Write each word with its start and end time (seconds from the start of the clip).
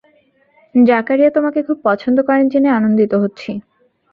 জাকারিয়া 0.75 1.31
তোমাকে 1.31 1.59
খুব 1.67 1.77
পছন্দ 1.83 2.17
করেন 2.27 2.45
জেনে 2.47 2.69
আনন্দিত 2.69 3.13
হচ্ছি। 3.23 3.51